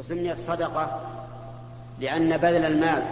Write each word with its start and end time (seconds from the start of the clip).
وسميت 0.00 0.36
صدقة 0.36 1.00
لأن 1.98 2.36
بذل 2.36 2.64
المال 2.64 3.02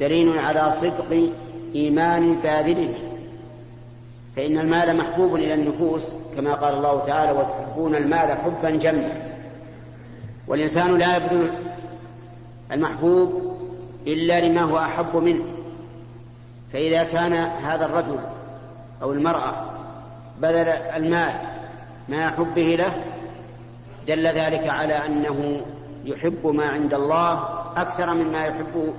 دليل 0.00 0.38
على 0.38 0.72
صدق 0.72 1.30
إيمان 1.74 2.34
باذله. 2.34 2.94
فإن 4.36 4.58
المال 4.58 4.96
محبوب 4.96 5.34
إلى 5.34 5.54
النفوس 5.54 6.14
كما 6.36 6.54
قال 6.54 6.74
الله 6.74 7.00
تعالى 7.00 7.32
وتحبون 7.32 7.94
المال 7.94 8.32
حبا 8.32 8.70
جما 8.70 9.32
والإنسان 10.46 10.98
لا 10.98 11.16
يبذل 11.16 11.52
المحبوب 12.72 13.56
إلا 14.06 14.40
لما 14.40 14.60
هو 14.60 14.78
أحب 14.78 15.16
منه. 15.16 15.44
فإذا 16.72 17.04
كان 17.04 17.32
هذا 17.34 17.84
الرجل 17.84 18.18
أو 19.02 19.12
المرأة 19.12 19.70
بذل 20.40 20.68
المال 20.68 21.32
مع 22.08 22.30
حبه 22.30 22.76
له 22.76 23.04
دل 24.06 24.26
ذلك 24.26 24.68
على 24.68 24.94
أنه 24.94 25.60
يحب 26.04 26.46
ما 26.46 26.64
عند 26.64 26.94
الله 26.94 27.44
أكثر 27.76 28.14
مما 28.14 28.44
يحب 28.46 28.94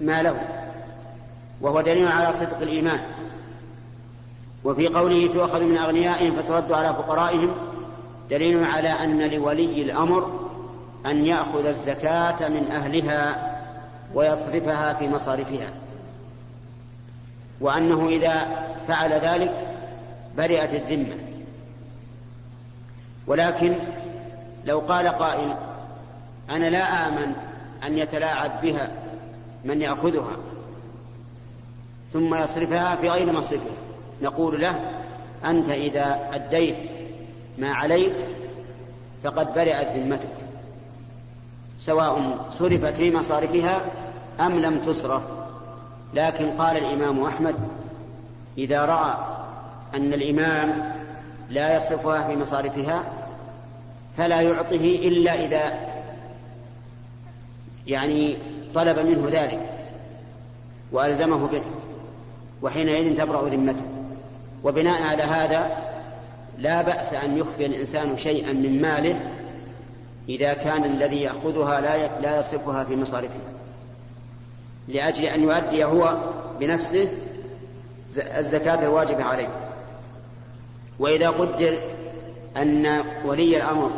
ما 0.00 0.22
له 0.22 0.40
وهو 1.60 1.80
دليل 1.80 2.08
على 2.08 2.32
صدق 2.32 2.60
الإيمان. 2.60 3.00
وفي 4.64 4.88
قوله 4.88 5.26
تؤخذ 5.26 5.64
من 5.64 5.78
أغنيائهم 5.78 6.36
فترد 6.36 6.72
على 6.72 6.94
فقرائهم 6.94 7.54
دليل 8.30 8.64
على 8.64 8.88
أن 8.88 9.30
لولي 9.30 9.82
الأمر 9.82 10.48
أن 11.06 11.24
يأخذ 11.24 11.66
الزكاة 11.66 12.48
من 12.48 12.70
أهلها 12.70 13.52
ويصرفها 14.14 14.92
في 14.92 15.08
مصارفها. 15.08 15.70
وأنه 17.60 18.08
إذا 18.08 18.66
فعل 18.88 19.12
ذلك 19.12 19.54
برئت 20.36 20.74
الذمة. 20.74 21.25
ولكن 23.26 23.74
لو 24.64 24.78
قال 24.78 25.08
قائل 25.08 25.56
أنا 26.50 26.66
لا 26.66 27.08
آمن 27.08 27.32
أن 27.86 27.98
يتلاعب 27.98 28.60
بها 28.62 28.90
من 29.64 29.82
يأخذها 29.82 30.36
ثم 32.12 32.34
يصرفها 32.34 32.96
في 32.96 33.10
غير 33.10 33.32
مصرفها 33.32 33.76
نقول 34.22 34.60
له 34.60 34.80
أنت 35.44 35.68
إذا 35.68 36.30
أديت 36.32 36.76
ما 37.58 37.72
عليك 37.72 38.14
فقد 39.22 39.54
برئت 39.54 39.88
ذمتك 39.96 40.28
سواء 41.80 42.38
صرفت 42.50 42.96
في 42.96 43.10
مصارفها 43.10 43.80
أم 44.40 44.60
لم 44.60 44.78
تصرف. 44.78 45.22
لكن 46.14 46.50
قال 46.50 46.76
الإمام 46.76 47.24
أحمد 47.24 47.54
إذا 48.58 48.84
رأى 48.84 49.14
أن 49.94 50.12
الإمام 50.12 50.92
لا 51.50 51.76
يصرفها 51.76 52.28
في 52.28 52.36
مصارفها 52.36 53.04
فلا 54.16 54.40
يعطه 54.40 54.98
إلا 55.02 55.44
إذا 55.44 55.74
يعني 57.86 58.36
طلب 58.74 58.98
منه 58.98 59.28
ذلك 59.30 59.60
وألزمه 60.92 61.46
به 61.46 61.62
وحينئذ 62.62 63.16
تبرأ 63.16 63.48
ذمته. 63.48 63.84
وبناء 64.64 65.02
على 65.02 65.22
هذا 65.22 65.76
لا 66.58 66.82
بأس 66.82 67.14
أن 67.14 67.38
يخفي 67.38 67.66
الإنسان 67.66 68.16
شيئا 68.16 68.52
من 68.52 68.82
ماله 68.82 69.20
إذا 70.28 70.54
كان 70.54 70.84
الذي 70.84 71.22
يأخذها 71.22 71.80
لا 71.80 72.20
لا 72.20 72.38
يصرفها 72.38 72.84
في 72.84 72.96
مصارفها 72.96 73.52
لأجل 74.88 75.24
أن 75.24 75.42
يؤدي 75.42 75.84
هو 75.84 76.16
بنفسه 76.60 77.08
الزكاة 78.16 78.84
الواجبة 78.84 79.24
عليه. 79.24 79.48
وإذا 80.98 81.28
قدر 81.28 81.78
أن 82.56 83.04
ولي 83.24 83.56
الأمر 83.56 83.90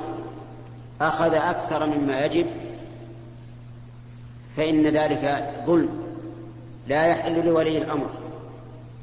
أخذ 1.00 1.34
أكثر 1.34 1.86
مما 1.86 2.24
يجب 2.24 2.46
فإن 4.56 4.86
ذلك 4.86 5.54
ظلم 5.66 5.88
لا 6.88 7.06
يحل 7.06 7.46
لولي 7.46 7.78
الأمر. 7.78 8.08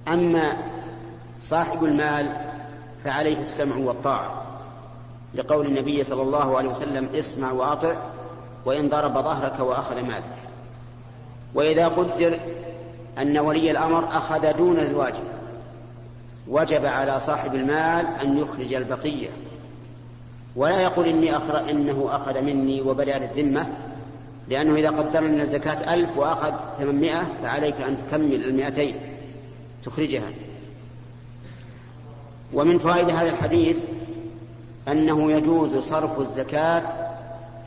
أما 0.07 0.57
صاحب 1.41 1.83
المال 1.83 2.37
فعليه 3.03 3.41
السمع 3.41 3.75
والطاعة 3.75 4.43
لقول 5.33 5.65
النبي 5.65 6.03
صلى 6.03 6.21
الله 6.21 6.57
عليه 6.57 6.69
وسلم 6.69 7.09
اسمع 7.15 7.51
وأطع 7.51 7.95
وإن 8.65 8.89
ضرب 8.89 9.13
ظهرك 9.13 9.59
وأخذ 9.59 9.95
مالك. 10.01 10.35
وإذا 11.53 11.87
قدر 11.87 12.39
أن 13.17 13.37
ولي 13.37 13.71
الأمر 13.71 14.17
أخذ 14.17 14.57
دون 14.57 14.79
الواجب 14.79 15.34
وجب 16.47 16.85
على 16.85 17.19
صاحب 17.19 17.55
المال 17.55 18.05
أن 18.21 18.37
يخرج 18.37 18.73
البقية. 18.73 19.29
ولا 20.55 20.81
يقول 20.81 21.07
إني 21.07 21.37
أخر 21.37 21.69
إنه 21.69 22.07
أخذ 22.11 22.41
مني 22.41 22.81
وبرئ 22.81 23.17
الذمة 23.17 23.67
لأنه 24.47 24.75
إذا 24.75 24.89
قدرنا 24.89 25.27
أن 25.27 25.41
الزكاة 25.41 25.93
ألف 25.93 26.17
وأخذ 26.17 26.53
ثمانمائة 26.77 27.27
فعليك 27.41 27.81
أن 27.81 27.97
تكمل 27.97 28.45
المائتين 28.45 28.95
تخرجها. 29.83 30.29
ومن 32.53 32.77
فوائد 32.77 33.09
هذا 33.09 33.29
الحديث 33.29 33.83
أنه 34.87 35.31
يجوز 35.31 35.77
صرف 35.77 36.19
الزكاة 36.19 36.83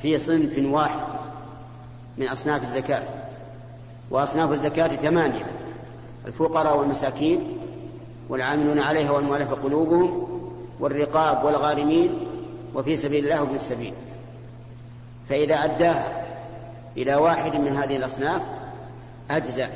في 0.02 0.18
صنف 0.18 0.58
واحد 0.58 1.06
من 2.18 2.28
أصناف 2.28 2.62
الزكاة 2.62 3.04
وأصناف 4.10 4.52
الزكاة 4.52 4.88
ثمانية 4.88 5.46
الفقراء 6.26 6.78
والمساكين. 6.78 7.58
والعاملون 8.28 8.78
عليها 8.78 9.10
والمؤلفة 9.10 9.54
قلوبهم 9.54 10.28
والرقاب 10.80 11.44
والغارمين 11.44 12.10
وفي 12.74 12.96
سبيل 12.96 13.24
الله 13.24 13.40
وابن 13.40 13.54
السبيل. 13.54 13.94
فإذا 15.28 15.54
أداها 15.54 16.26
إلى 16.96 17.14
واحد 17.14 17.56
من 17.56 17.68
هذه 17.68 17.96
الأصناف 17.96 18.42
أجزأ. 19.30 19.70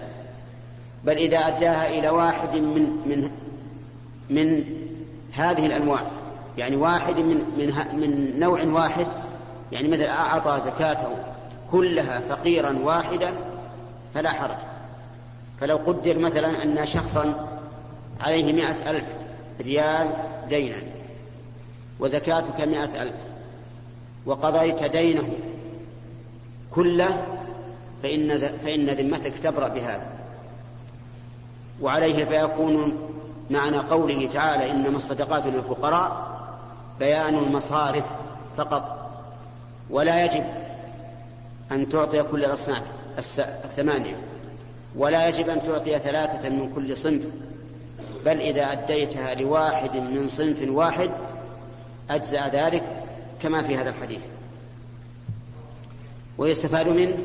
بل 1.05 1.17
إذا 1.17 1.39
أداها 1.39 1.89
إلى 1.99 2.09
واحد 2.09 2.57
من 2.57 2.83
من 3.07 3.31
من 4.31 4.65
هذه 5.33 5.67
الأنواع 5.67 6.03
يعني 6.59 6.77
واحد 6.77 7.19
من 7.19 7.37
من 7.59 7.73
من 8.01 8.41
نوع 8.41 8.65
واحد 8.65 9.07
يعني 9.73 9.89
مثل 9.89 10.05
أعطى 10.05 10.61
زكاته 10.65 11.09
كلها 11.71 12.21
فقيرا 12.21 12.79
واحدا 12.83 13.33
فلا 14.15 14.31
حرج. 14.31 14.57
فلو 15.61 15.77
قدر 15.77 16.19
مثلا 16.19 16.63
أن 16.63 16.87
شخصا 16.87 17.52
عليه 18.23 18.53
مائة 18.53 18.91
ألف 18.91 19.05
ريال 19.61 20.15
دينا 20.49 20.77
وزكاتك 22.01 22.61
مائة 22.61 23.03
ألف. 23.03 23.17
وقضيت 24.27 24.85
دينه 24.85 25.29
كله 26.71 27.25
فإن, 28.03 28.39
فإن 28.39 28.87
ذمتك 28.87 29.39
تبرأ 29.39 29.69
بهذا. 29.69 30.11
وعليه 31.81 32.25
فيكون 32.25 32.99
معنى 33.51 33.77
قوله 33.77 34.27
تعالى 34.27 34.71
إنما 34.71 34.97
الصدقات 34.97 35.47
للفقراء 35.47 36.33
بيان 36.99 37.35
المصارف 37.35 38.05
فقط 38.57 39.11
ولا 39.91 40.25
يجب 40.25 40.45
أن 41.73 41.89
تعطي 41.89 42.23
كل 42.23 42.45
الأصناف 42.45 42.83
الثمانية 43.39 44.17
ولا 44.97 45.29
يجب 45.29 45.49
أن 45.49 45.63
تعطي 45.63 45.99
ثلاثة 45.99 46.49
من 46.49 46.73
كل 46.75 46.97
صنف. 46.97 47.23
بل 48.25 48.41
إذا 48.41 48.73
أديتها 48.73 49.35
لواحد 49.35 49.97
من 49.97 50.29
صنف 50.29 50.69
واحد 50.69 51.11
أجزأ 52.11 52.49
ذلك 52.49 52.83
كما 53.43 53.63
في 53.63 53.77
هذا 53.77 53.91
الحديث. 53.91 54.27
ويستفاد 56.39 56.89
منه 56.89 57.19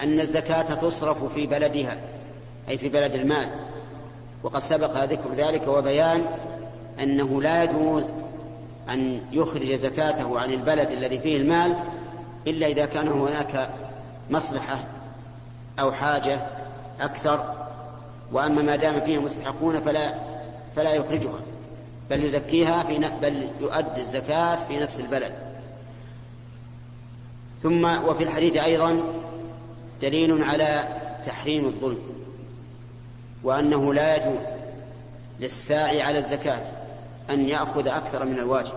أن 0.00 0.20
الزكاة 0.20 0.74
تصرف 0.74 1.34
في 1.34 1.46
بلدها 1.46 1.96
أي 2.68 2.78
في 2.78 2.88
بلد 2.88 3.14
المال. 3.14 3.50
وقد 4.42 4.58
سبق 4.58 5.04
ذكر 5.04 5.34
ذلك 5.34 5.68
وبيان 5.68 6.26
أنه 7.00 7.42
لا 7.42 7.62
يجوز 7.62 8.04
أن 8.88 9.20
يخرج 9.32 9.72
زكاته 9.72 10.38
عن 10.38 10.52
البلد 10.52 10.90
الذي 10.90 11.18
فيه 11.18 11.36
المال 11.36 11.76
إلا 12.46 12.66
إذا 12.66 12.86
كان 12.86 13.08
هناك 13.08 13.70
مصلحة 14.30 14.78
أو 15.80 15.92
حاجة 15.92 16.46
أكثر 17.00 17.54
وأما 18.32 18.62
ما 18.62 18.76
دام 18.76 19.00
فيها 19.00 19.20
مستحقون 19.20 19.80
فلا 19.80 20.14
فلا 20.76 20.92
يخرجها 20.94 21.40
بل 22.10 22.24
يزكيها 22.24 22.82
في 22.82 22.98
بل 23.22 23.48
يؤدي 23.60 24.00
الزكاة 24.00 24.56
في 24.56 24.80
نفس 24.80 25.00
البلد. 25.00 25.32
ثم 27.62 27.84
وفي 27.84 28.24
الحديث 28.24 28.56
أيضا 28.56 29.02
دليل 30.02 30.42
على 30.42 30.88
تحريم 31.26 31.66
الظلم 31.66 31.98
وأنه 33.42 33.94
لا 33.94 34.16
يجوز 34.16 34.46
للساعي 35.40 36.02
على 36.02 36.18
الزكاة 36.18 36.62
أن 37.30 37.48
يأخذ 37.48 37.88
أكثر 37.88 38.24
من 38.24 38.38
الواجب. 38.38 38.74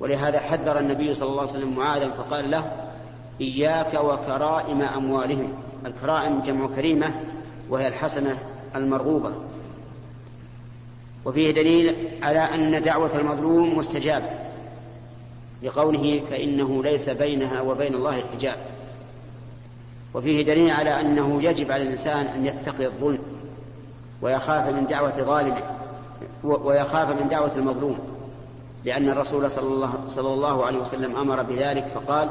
ولهذا 0.00 0.40
حذر 0.40 0.78
النبي 0.78 1.14
صلى 1.14 1.28
الله 1.28 1.40
عليه 1.40 1.50
وسلم 1.50 1.76
معاذا 1.76 2.08
فقال 2.08 2.50
له 2.50 2.72
إياك 3.40 3.94
وكرائم 3.94 4.82
أموالهم. 4.82 5.52
الكرائم 5.86 6.40
جمع 6.40 6.66
كريمة 6.66 7.14
وهي 7.68 7.88
الحسنة 7.88 8.38
المرغوبة. 8.76 9.32
وفيه 11.24 11.50
دليل 11.50 11.96
على 12.22 12.38
أن 12.38 12.82
دعوة 12.82 13.16
المظلوم 13.16 13.78
مستجابة 13.78 14.30
لقوله 15.62 16.22
فإنه 16.30 16.82
ليس 16.82 17.08
بينها 17.08 17.60
وبين 17.60 17.94
الله 17.94 18.22
حجاب. 18.32 18.56
وفيه 20.14 20.44
دليل 20.44 20.70
على 20.70 21.00
أنه 21.00 21.42
يجب 21.42 21.72
على 21.72 21.82
الإنسان 21.82 22.26
أن 22.26 22.46
يتقي 22.46 22.86
الظلم 22.86 23.20
ويخاف 24.22 24.68
من 24.68 24.86
دعوة 24.86 25.10
ظالمه 25.10 25.62
ويخاف 26.44 27.22
من 27.22 27.28
دعوة 27.28 27.56
المظلوم 27.56 27.98
لأن 28.84 29.08
الرسول 29.08 29.50
صلى 29.50 29.66
الله, 29.66 29.94
صلى 30.08 30.34
الله 30.34 30.64
عليه 30.64 30.78
وسلم 30.78 31.16
أمر 31.16 31.42
بذلك 31.42 31.86
فقال 31.94 32.30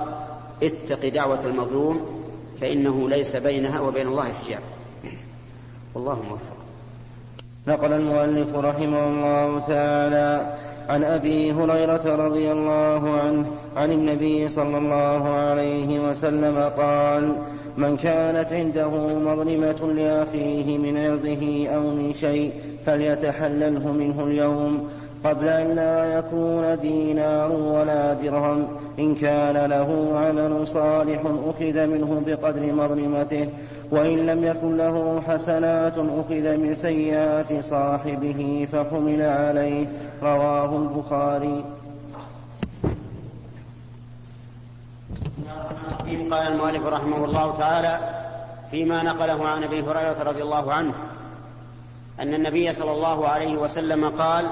اتق 0.63 1.07
دعوة 1.07 1.45
المظلوم 1.45 2.23
فإنه 2.61 3.09
ليس 3.09 3.35
بينها 3.35 3.79
وبين 3.79 4.07
الله 4.07 4.33
حجاب. 4.33 4.61
والله 5.97 6.21
موفق. 6.29 6.57
نقل 7.67 7.93
المؤلف 7.93 8.55
رحمه 8.55 9.07
الله 9.07 9.59
تعالى 9.59 10.55
عن 10.89 11.03
أبي 11.03 11.51
هريرة 11.51 12.15
رضي 12.25 12.51
الله 12.51 13.19
عنه 13.19 13.45
عن 13.77 13.91
النبي 13.91 14.47
صلى 14.47 14.77
الله 14.77 15.29
عليه 15.29 16.09
وسلم 16.09 16.71
قال 16.77 17.35
من 17.77 17.97
كانت 17.97 18.53
عنده 18.53 18.89
مظلمة 19.17 19.93
لأخيه 19.93 20.77
من 20.77 20.97
عرضه 20.97 21.67
أو 21.75 21.81
من 21.81 22.13
شيء 22.13 22.53
فليتحلله 22.85 23.91
منه 23.91 24.23
اليوم 24.23 24.89
قبل 25.23 25.47
أن 25.47 25.75
لا 25.75 26.19
يكون 26.19 26.77
دينار 26.81 27.51
ولا 27.51 28.13
درهم. 28.13 28.67
إن 28.99 29.15
كان 29.15 29.69
له 29.69 30.19
عمل 30.19 30.67
صالح 30.67 31.21
أخذ 31.47 31.85
منه 31.85 32.23
بقدر 32.27 32.73
مظلمته 32.73 33.47
وإن 33.91 34.25
لم 34.25 34.43
يكن 34.43 34.77
له 34.77 35.21
حسنات 35.27 35.93
أخذ 35.97 36.57
من 36.57 36.73
سيئات 36.73 37.63
صاحبه 37.65 38.67
فحمل 38.71 39.21
عليه. 39.21 39.87
رواه 40.21 40.77
البخاري. 40.77 41.65
قال 46.31 46.47
المؤلف 46.47 46.85
رحمه 46.85 47.25
الله 47.25 47.53
تعالى 47.53 47.99
فيما 48.71 49.03
نقله 49.03 49.47
عن 49.47 49.63
أبي 49.63 49.81
هريرة 49.81 50.23
رضي 50.23 50.43
الله 50.43 50.73
عنه 50.73 50.93
أن 52.19 52.33
النبي 52.33 52.73
صلى 52.73 52.91
الله 52.91 53.27
عليه 53.27 53.57
وسلم 53.57 54.09
قال 54.09 54.49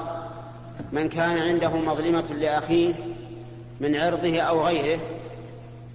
من 0.92 1.08
كان 1.08 1.38
عنده 1.38 1.76
مظلمة 1.76 2.32
لأخيه 2.32 2.94
من 3.80 3.96
عرضه 3.96 4.40
أو 4.40 4.66
غيره 4.66 5.00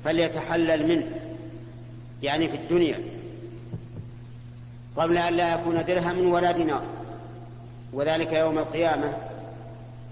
فليتحلل 0.03 0.87
منه. 0.87 1.05
يعني 2.23 2.47
في 2.47 2.57
الدنيا. 2.57 2.99
قبل 4.97 5.17
أن 5.17 5.33
لا 5.33 5.55
يكون 5.55 5.85
درهم 5.85 6.31
ولا 6.31 6.51
دينار. 6.51 6.83
وذلك 7.93 8.33
يوم 8.33 8.57
القيامة. 8.57 9.13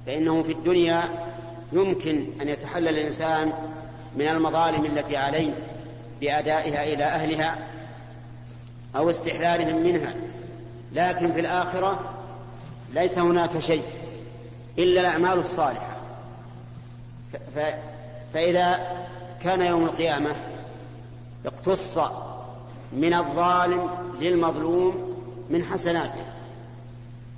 فإنه 0.05 0.43
في 0.43 0.51
الدنيا 0.51 1.03
يمكن 1.71 2.27
أن 2.41 2.49
يتحلل 2.49 2.87
الإنسان 2.87 3.53
من 4.15 4.27
المظالم 4.27 4.85
التي 4.85 5.17
عليه 5.17 5.53
بأدائها 6.21 6.83
إلى 6.83 7.03
أهلها 7.03 7.57
أو 8.95 9.09
استحلالهم 9.09 9.83
منها. 9.83 10.13
لكن 10.93 11.33
في 11.33 11.39
الآخرة 11.39 11.99
ليس 12.93 13.19
هناك 13.19 13.59
شيء 13.59 13.83
إلا 14.77 15.01
الأعمال 15.01 15.39
الصالحة. 15.39 15.97
فإذا 18.33 18.79
كان 19.43 19.61
يوم 19.61 19.85
القيامة 19.85 20.35
اقتص 21.45 21.99
من 22.94 23.13
الظالم 23.13 23.89
للمظلوم 24.19 25.15
من 25.50 25.63
حسناته. 25.63 26.25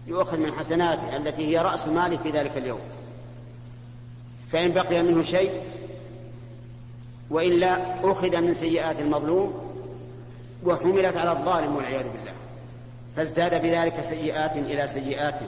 يؤخذ 0.07 0.38
من 0.38 0.51
حسناته 0.51 1.18
التي 1.18 1.48
هي 1.48 1.57
رأس 1.57 1.88
ماله 1.88 2.18
في 2.18 2.30
ذلك 2.30 2.57
اليوم. 2.57 2.80
فإن 4.51 4.71
بقي 4.71 5.03
منه 5.03 5.21
شيء 5.21 5.51
وإلا 7.30 8.00
أخذ 8.12 8.42
من 8.42 8.53
سيئات 8.53 9.00
المظلوم 9.00 9.53
وحملت 10.63 11.18
على 11.18 11.31
الظالم 11.31 11.75
والعياذ 11.75 12.04
بالله. 12.04 12.33
فازداد 13.15 13.62
بذلك 13.62 14.01
سيئات 14.01 14.57
إلى 14.57 14.88
سيئات. 14.88 15.39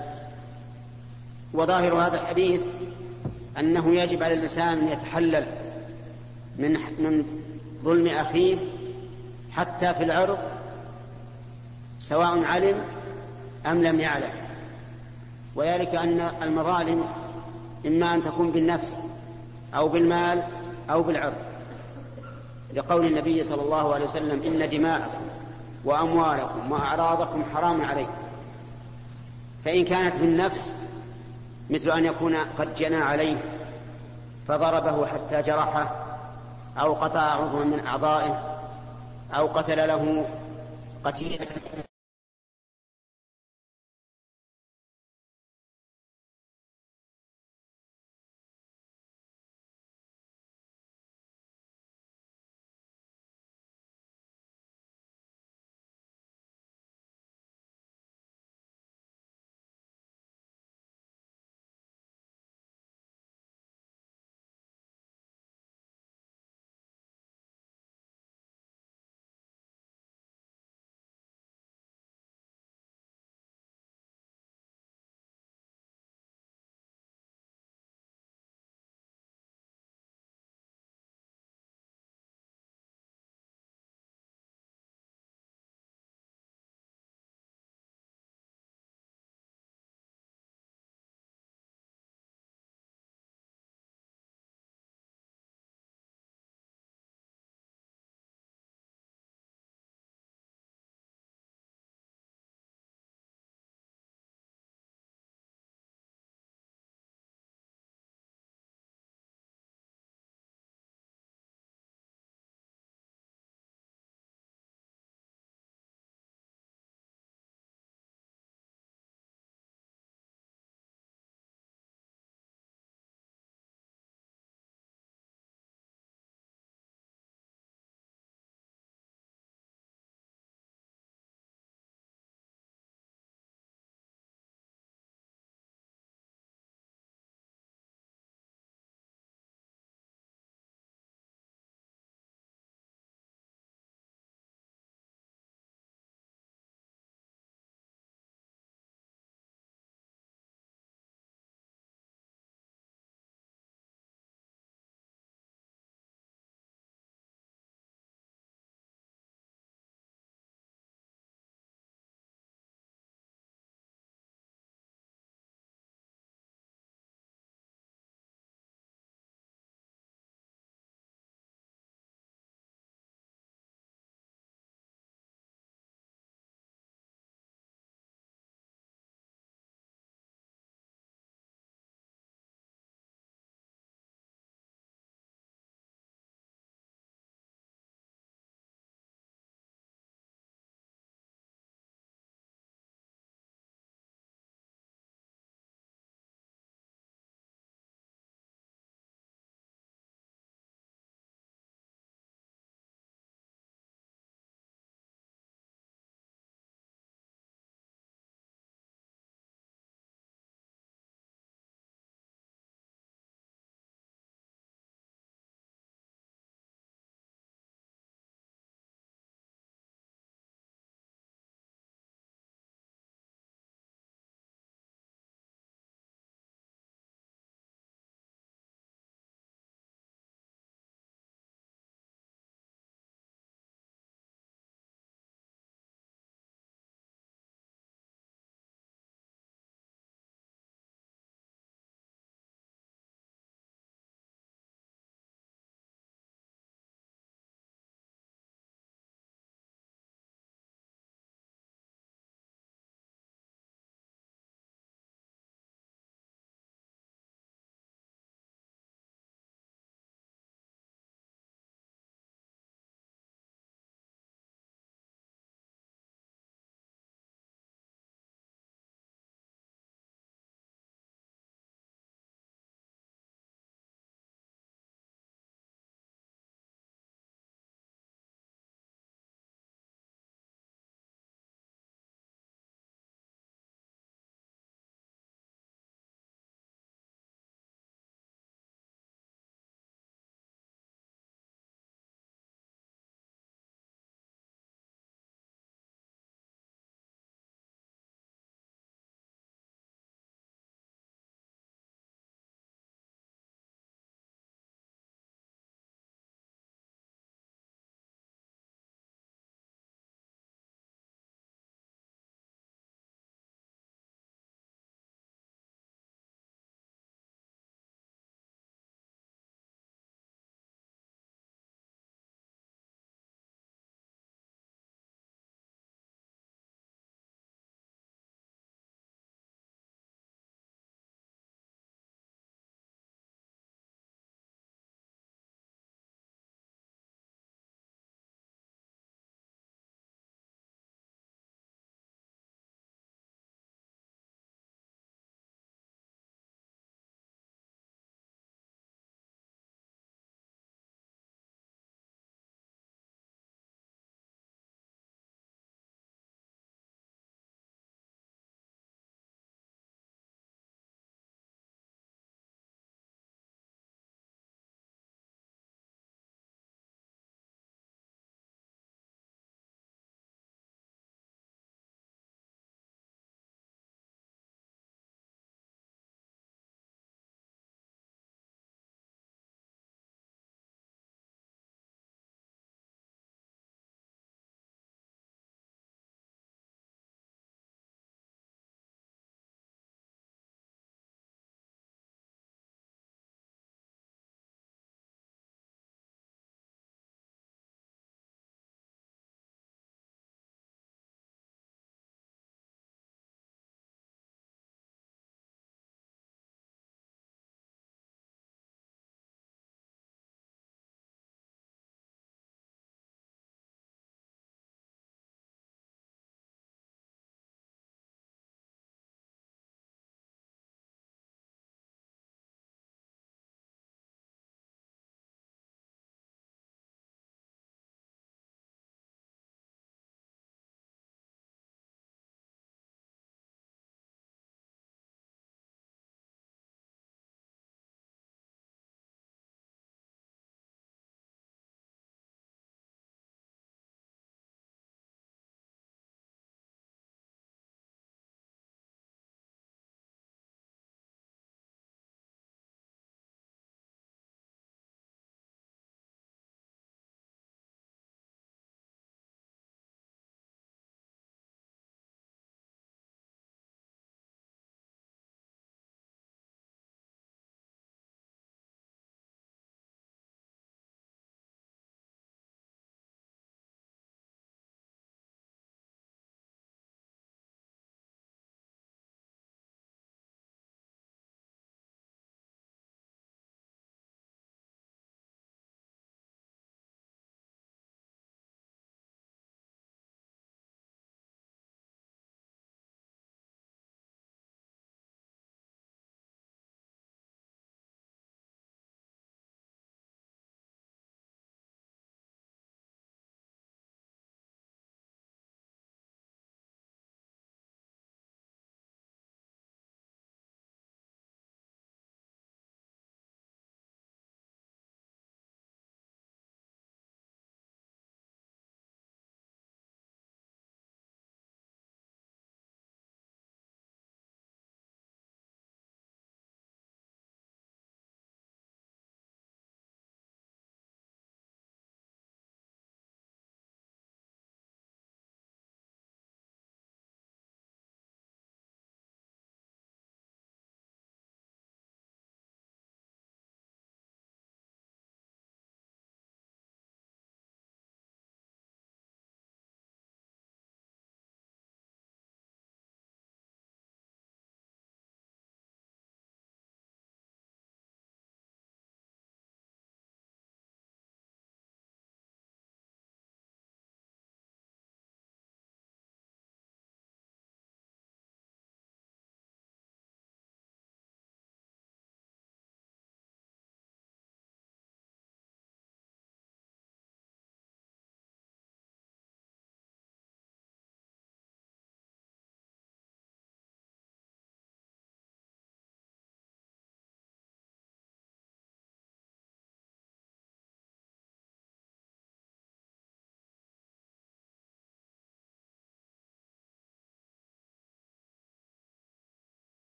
وظاهر 1.54 1.96
هذا 1.96 2.22
الحديث 2.22 2.62
أنه 3.60 3.96
يجب 3.96 4.24
على 4.24 4.34
الإنسان 4.34 4.78
أن 4.78 4.88
يتحلل 4.88 5.48
من 6.58 6.72
من 7.00 7.26
ظلم 7.84 8.08
أخيه 8.08 8.58
حتى 9.56 9.94
في 9.94 10.04
العرض 10.04 10.38
سواء 12.00 12.44
علم 12.46 12.82
أم 13.66 13.84
لم 13.84 14.00
يعلم. 14.00 14.32
وذلك 15.56 15.96
أن 15.96 16.32
المظالم 16.42 17.06
إما 17.86 18.14
أن 18.14 18.24
تكون 18.24 18.52
بالنفس 18.52 19.02
أو 19.76 19.88
بالمال 19.88 20.44
أو 20.90 21.04
بالعرض. 21.04 21.34
لقول 22.74 23.06
النبي 23.06 23.44
صلى 23.44 23.62
الله 23.62 23.94
عليه 23.94 24.06
وسلم 24.06 24.44
إن 24.44 24.70
دماءكم 24.70 25.22
وأموالكم 25.86 26.72
وأعراضكم 26.72 27.44
حرام 27.56 27.82
عليكم. 27.82 28.14
فإن 29.66 29.86
كانت 29.86 30.16
بالنفس 30.16 30.76
مثل 31.70 31.92
أن 31.92 32.06
يكون 32.06 32.36
قد 32.36 32.76
جنى 32.76 32.96
عليه 32.96 33.38
فضربه 34.48 35.06
حتى 35.06 35.42
جرحه 35.42 35.92
أو 36.80 36.94
قطع 36.94 37.22
عضوا 37.22 37.64
من 37.64 37.86
أعضائه 37.88 38.53
أو 39.34 39.48
قتل 39.48 39.88
له 39.88 40.26
قتيلا 41.04 41.46